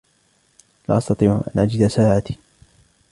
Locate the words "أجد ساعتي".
1.61-2.35